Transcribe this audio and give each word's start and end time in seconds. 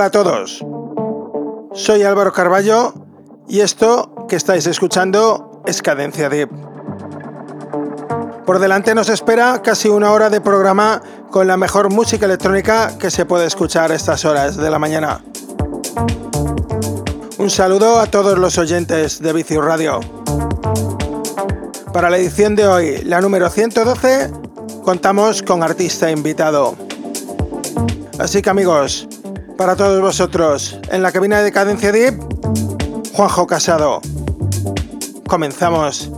Hola 0.00 0.06
a 0.06 0.10
todos. 0.12 0.64
Soy 1.74 2.04
Álvaro 2.04 2.32
Carballo 2.32 2.94
y 3.46 3.60
esto 3.60 4.24
que 4.30 4.36
estáis 4.36 4.66
escuchando 4.66 5.60
es 5.66 5.82
Cadencia 5.82 6.30
Deep. 6.30 6.48
Por 8.46 8.60
delante 8.60 8.94
nos 8.94 9.10
espera 9.10 9.60
casi 9.60 9.90
una 9.90 10.12
hora 10.12 10.30
de 10.30 10.40
programa 10.40 11.02
con 11.30 11.46
la 11.46 11.58
mejor 11.58 11.92
música 11.92 12.24
electrónica 12.24 12.96
que 12.98 13.10
se 13.10 13.26
puede 13.26 13.44
escuchar 13.44 13.92
a 13.92 13.94
estas 13.94 14.24
horas 14.24 14.56
de 14.56 14.70
la 14.70 14.78
mañana. 14.78 15.22
Un 17.36 17.50
saludo 17.50 18.00
a 18.00 18.06
todos 18.06 18.38
los 18.38 18.56
oyentes 18.56 19.20
de 19.20 19.34
Vicio 19.34 19.60
Radio. 19.60 20.00
Para 21.92 22.08
la 22.08 22.16
edición 22.16 22.56
de 22.56 22.66
hoy, 22.66 23.02
la 23.04 23.20
número 23.20 23.50
112, 23.50 24.30
contamos 24.82 25.42
con 25.42 25.62
artista 25.62 26.10
invitado. 26.10 26.74
Así 28.18 28.40
que 28.40 28.48
amigos, 28.48 29.09
para 29.60 29.76
todos 29.76 30.00
vosotros, 30.00 30.78
en 30.90 31.02
la 31.02 31.12
cabina 31.12 31.42
de 31.42 31.52
Cadencia 31.52 31.92
Deep, 31.92 32.18
Juanjo 33.12 33.46
Casado. 33.46 34.00
Comenzamos. 35.26 36.10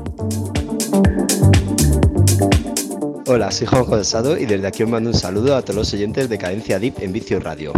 Hola, 3.27 3.51
soy 3.51 3.67
Juanjo 3.67 3.91
Casado 3.91 4.39
y 4.39 4.47
desde 4.47 4.69
aquí 4.69 4.85
os 4.85 4.91
mando 4.91 5.11
un 5.11 5.17
saludo 5.17 5.57
a 5.57 5.63
todos 5.63 5.75
los 5.75 5.93
oyentes 5.93 6.29
de 6.29 6.39
Cadencia 6.39 6.79
Deep 6.79 7.01
en 7.01 7.13
Vicius 7.13 7.43
Radio. 7.43 7.73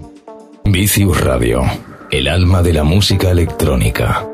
Vicius 0.66 1.18
Radio, 1.22 1.62
el 2.10 2.28
alma 2.28 2.60
de 2.60 2.74
la 2.74 2.84
música 2.84 3.30
electrónica. 3.30 4.33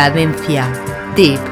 Cadencia. 0.00 0.64
Tip. 1.14 1.49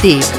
Tip. 0.00 0.37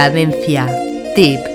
Cadencia. 0.00 0.64
Tip. 1.14 1.49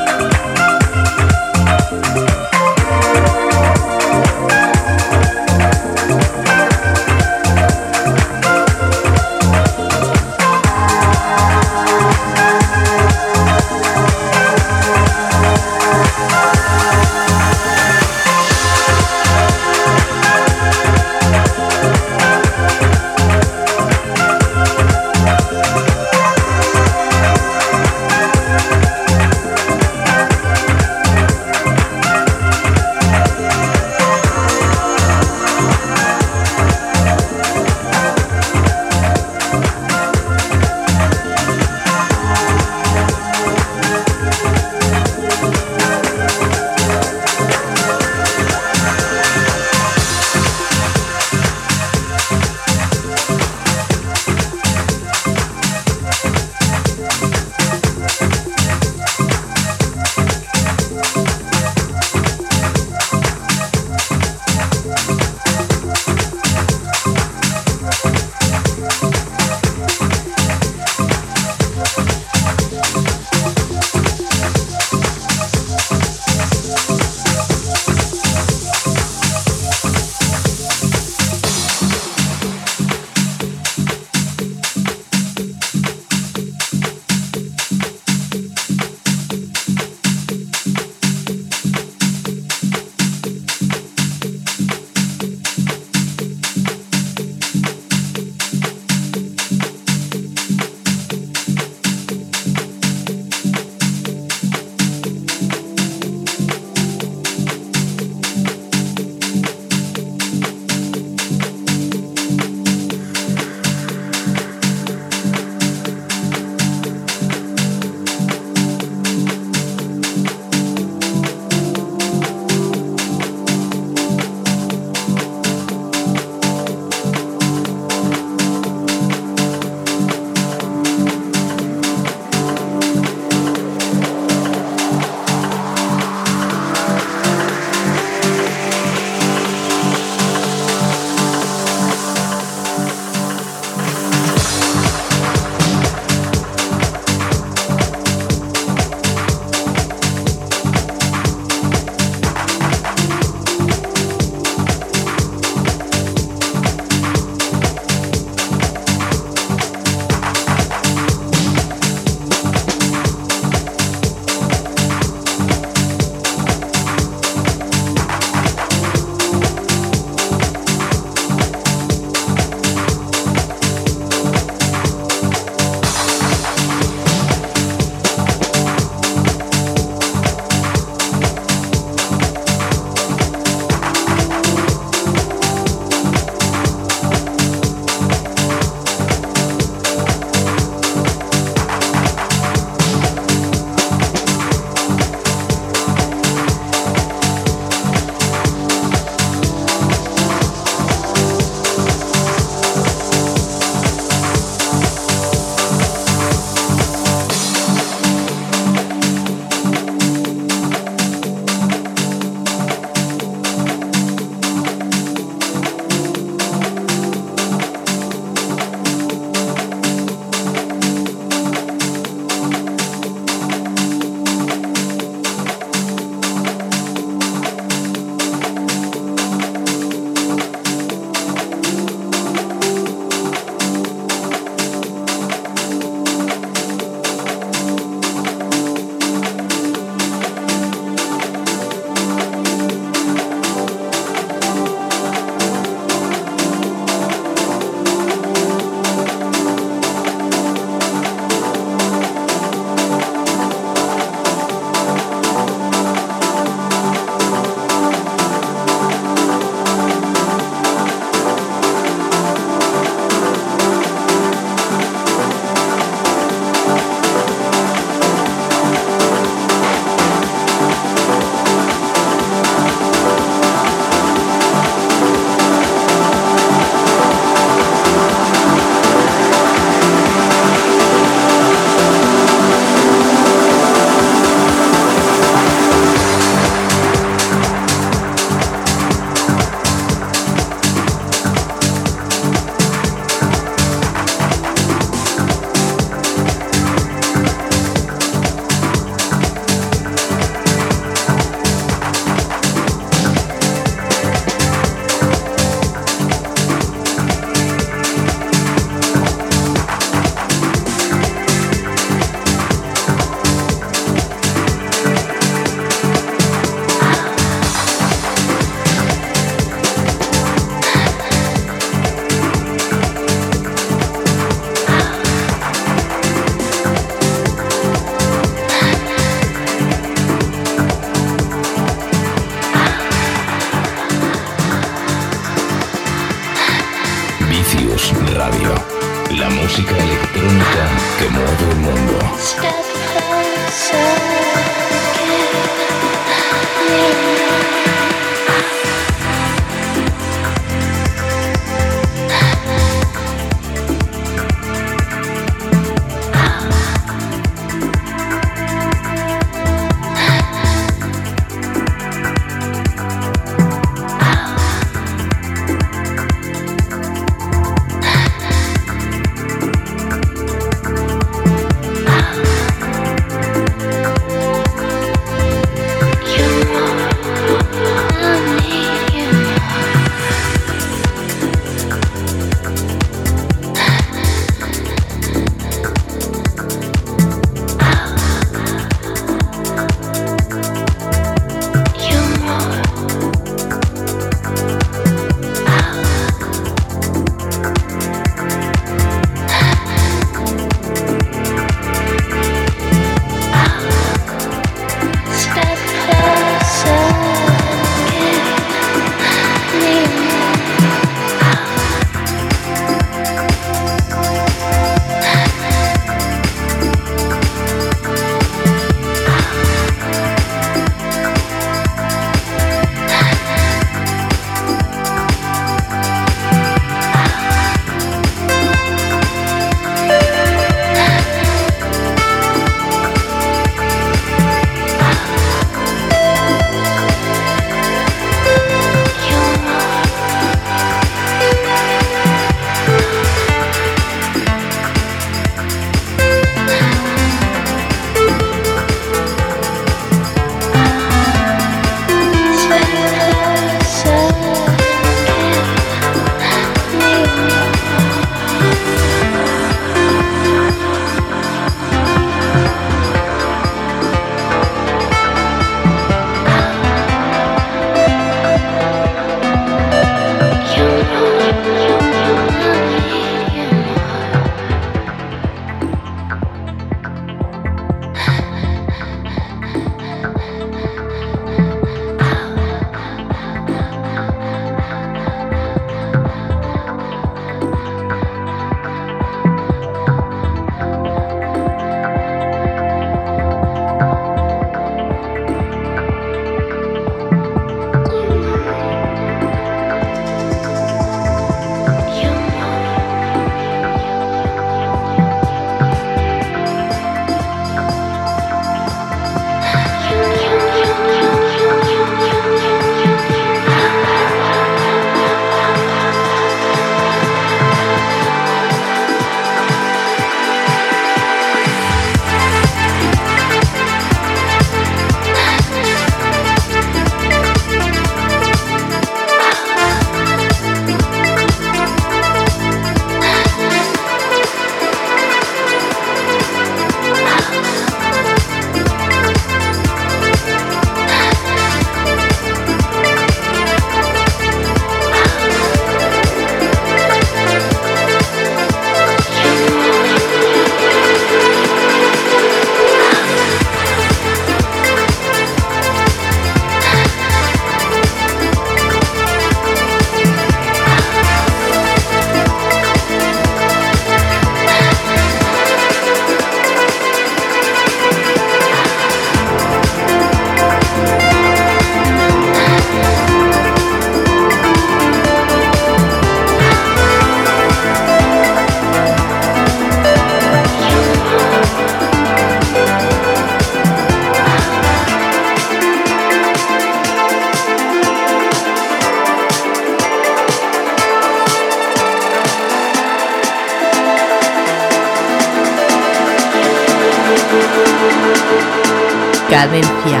Cadencia. 599.36 600.00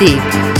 Tip. 0.00 0.51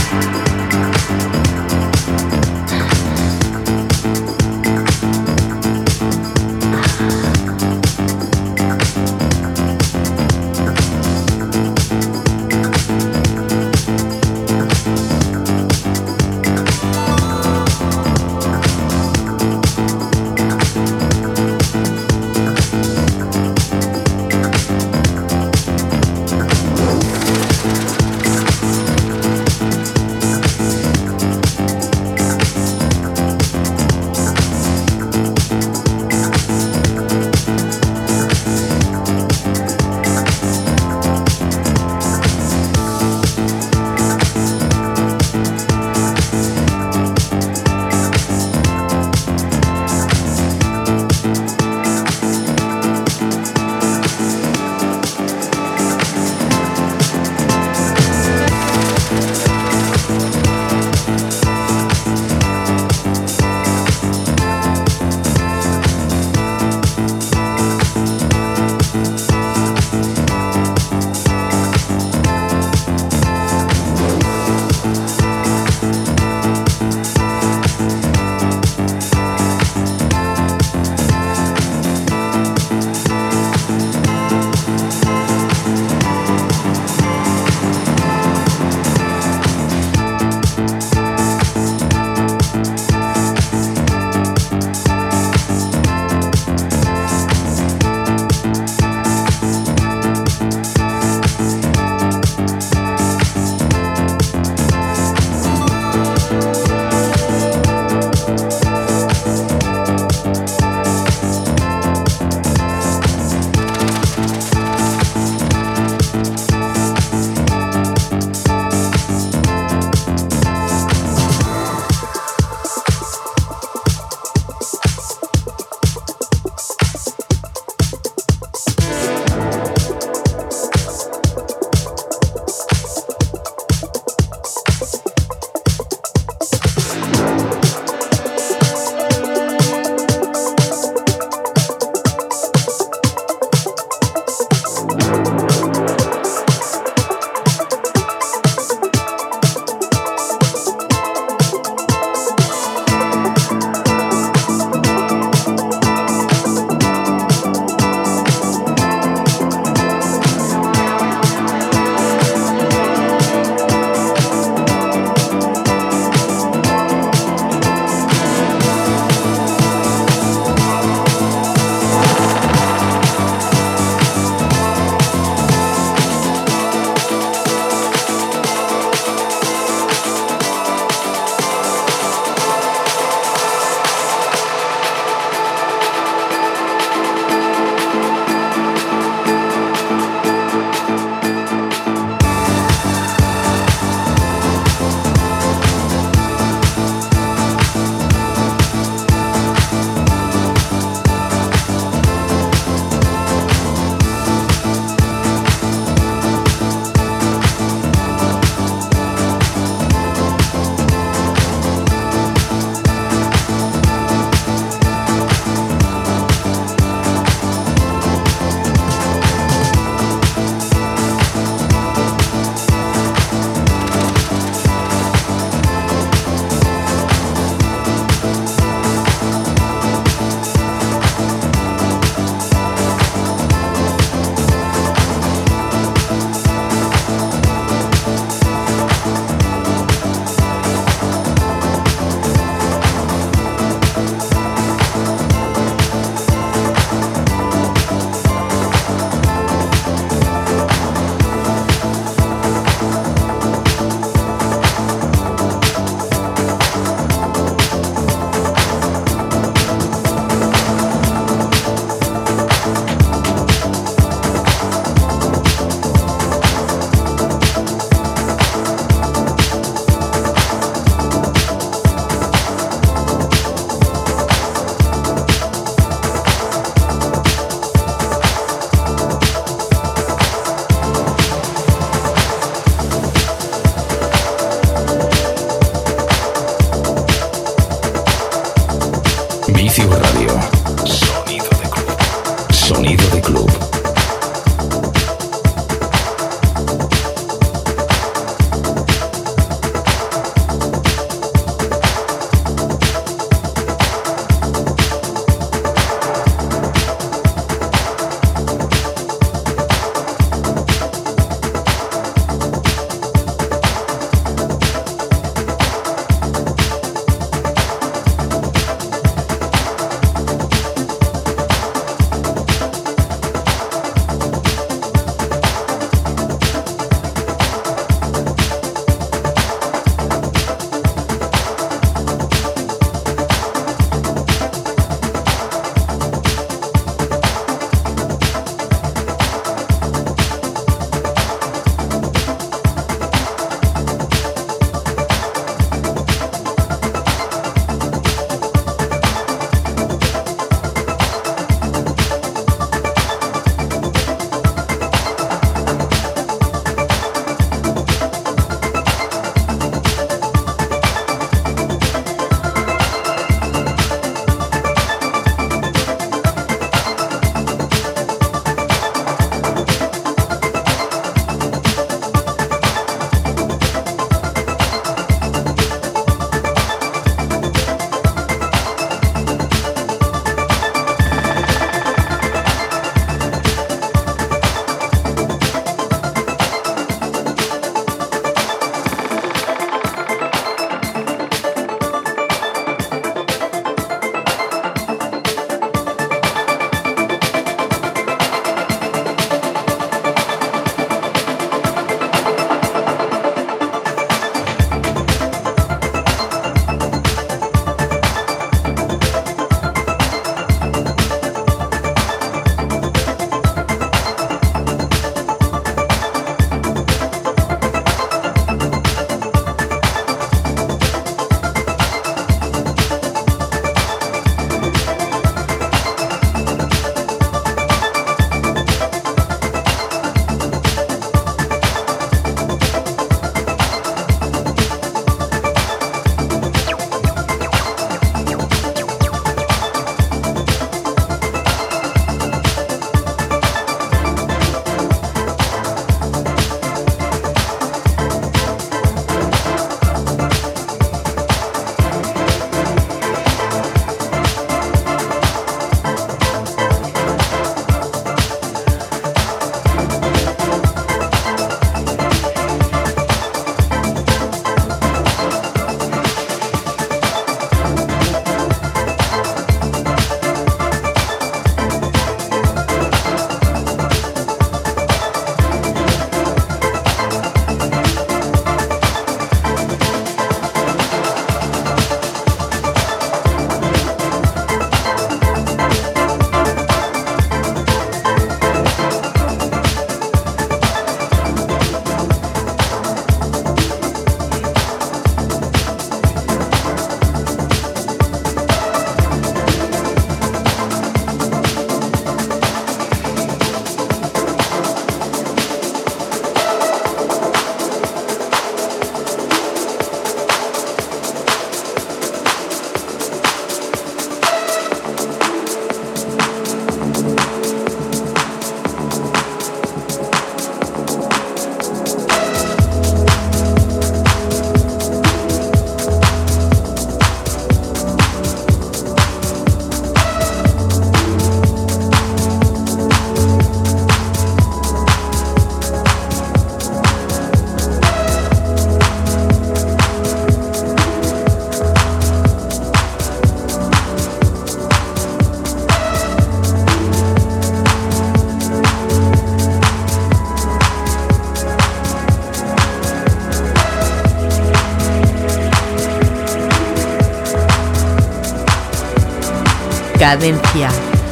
Cadencia. 560.03 560.67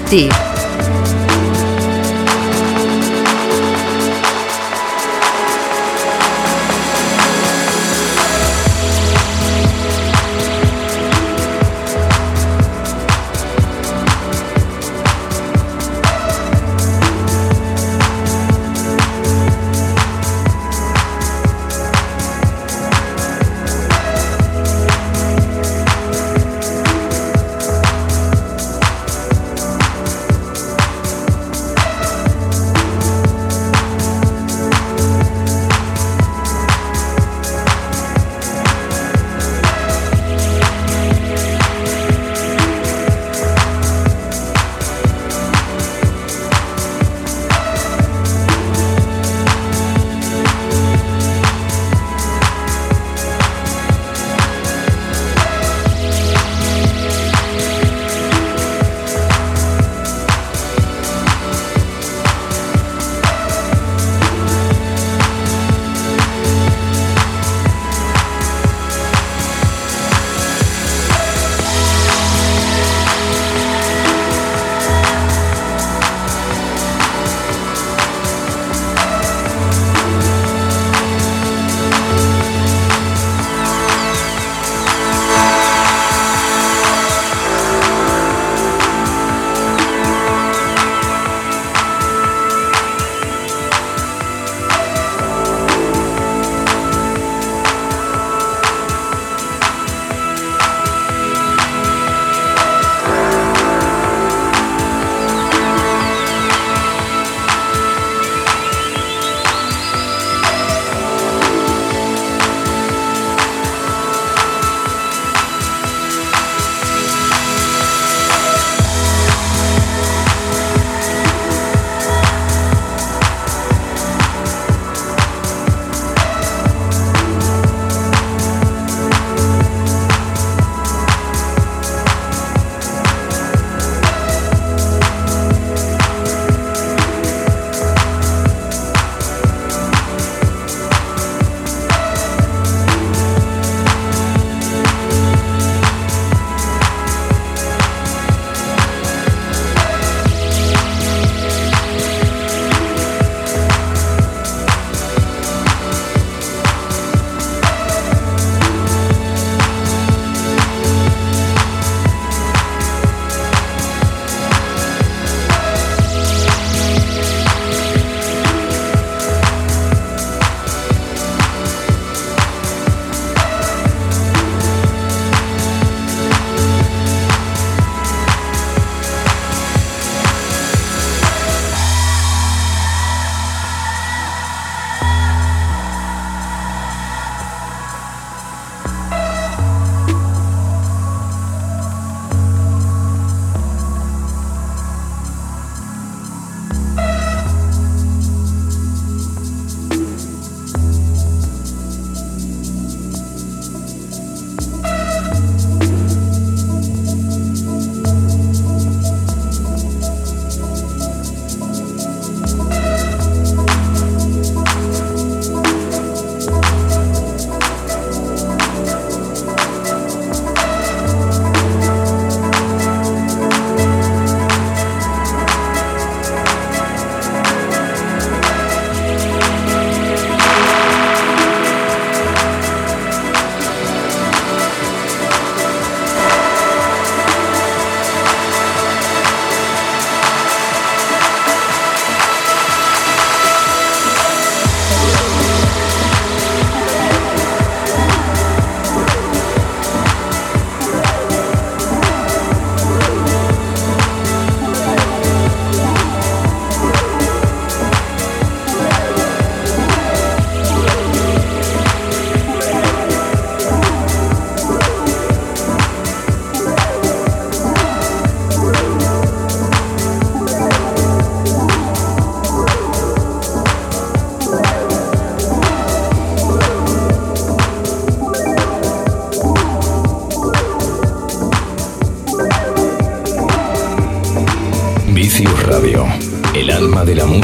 Tip. 0.09 0.50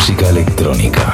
Música 0.08 0.30
electrónica. 0.30 1.07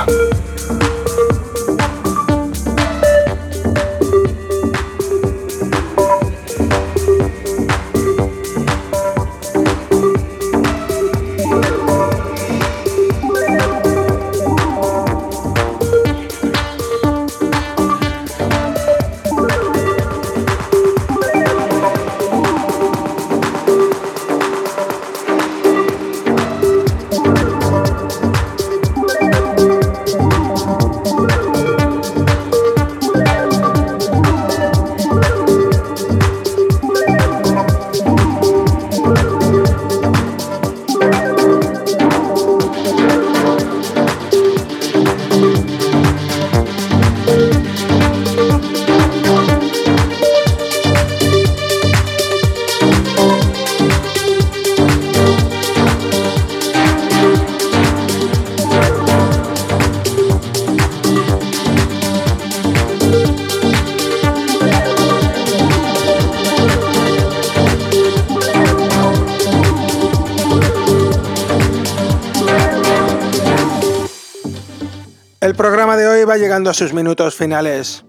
A 76.53 76.73
sus 76.73 76.93
minutos 76.93 77.35
finales. 77.35 78.05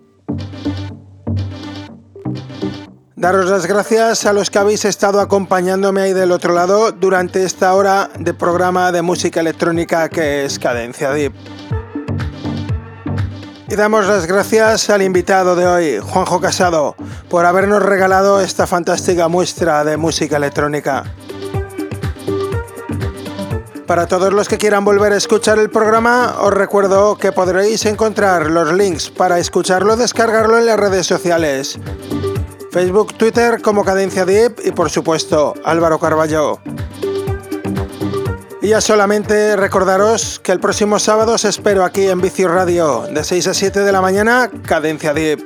Daros 3.17 3.49
las 3.49 3.65
gracias 3.67 4.27
a 4.27 4.35
los 4.35 4.51
que 4.51 4.59
habéis 4.59 4.85
estado 4.85 5.21
acompañándome 5.21 6.03
ahí 6.03 6.13
del 6.13 6.31
otro 6.31 6.53
lado 6.53 6.93
durante 6.93 7.43
esta 7.43 7.73
hora 7.73 8.11
de 8.19 8.35
programa 8.35 8.93
de 8.93 9.01
música 9.01 9.41
electrónica 9.41 10.11
que 10.11 10.45
es 10.45 10.59
Cadencia 10.59 11.11
Deep. 11.13 11.33
Y 13.71 13.77
damos 13.77 14.07
las 14.07 14.27
gracias 14.27 14.91
al 14.91 15.01
invitado 15.01 15.57
de 15.57 15.67
hoy, 15.67 15.99
Juanjo 16.01 16.39
Casado, 16.39 16.97
por 17.31 17.47
habernos 17.47 17.83
regalado 17.83 18.43
esta 18.43 18.67
fantástica 18.67 19.27
muestra 19.29 19.85
de 19.85 19.97
música 19.97 20.37
electrónica. 20.37 21.05
Para 23.87 24.07
todos 24.07 24.33
los 24.33 24.49
que 24.49 24.57
quieran 24.57 24.85
volver 24.85 25.13
a 25.13 25.17
escuchar 25.17 25.59
el 25.59 25.69
programa, 25.69 26.37
os 26.41 26.55
recuerdo 26.55 27.19
que 27.19 27.33
podréis 27.33 27.85
encontrar 27.85 28.51
los 28.51 28.73
links 28.73 29.11
para 29.11 29.39
escucharlo, 29.39 29.97
descargarlo 29.97 30.59
en 30.59 30.67
las 30.67 30.81
redes 30.81 31.07
sociales. 31.07 31.79
Facebook, 32.71 33.15
Twitter 33.19 33.61
como 33.61 33.85
Cadencia 33.85 34.25
Deep 34.25 34.61
y 34.65 34.71
por 34.73 34.89
supuesto 34.89 35.53
Álvaro 35.65 35.99
Carballo. 35.99 36.61
Y 38.63 38.69
ya 38.69 38.81
solamente 38.81 39.55
recordaros 39.57 40.41
que 40.41 40.53
el 40.53 40.61
próximo 40.61 40.99
sábado 40.99 41.35
os 41.35 41.45
espero 41.45 41.85
aquí 41.85 42.09
en 42.09 42.23
Vicio 42.23 42.49
Radio 42.49 43.03
de 43.03 43.23
6 43.23 43.49
a 43.49 43.55
7 43.55 43.81
de 43.81 43.93
la 43.93 44.01
mañana, 44.01 44.51
Cadencia 44.67 45.13
Deep. 45.13 45.41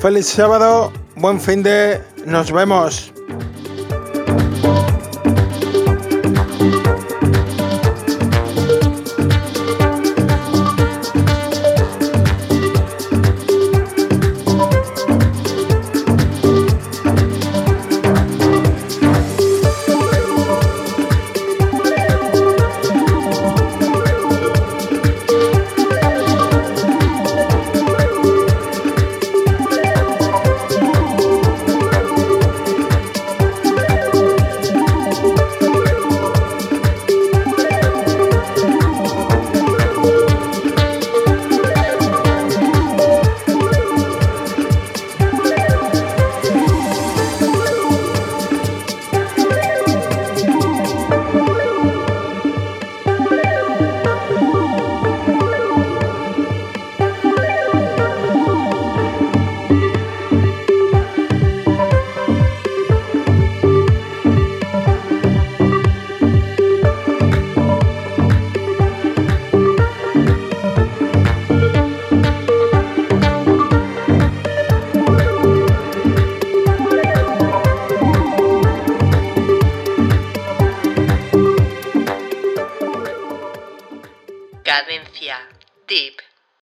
Feliz 0.00 0.28
sábado, 0.28 0.92
buen 1.16 1.40
fin 1.40 1.64
de... 1.64 2.00
Nos 2.24 2.52
vemos. 2.52 3.12